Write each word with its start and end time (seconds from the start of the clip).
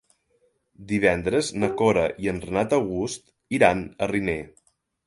Divendres 0.91 1.51
na 1.65 1.69
Cora 1.83 2.07
i 2.25 2.33
en 2.35 2.43
Renat 2.49 2.77
August 2.81 3.31
iran 3.61 3.89
a 4.07 4.11
Riner. 4.17 4.41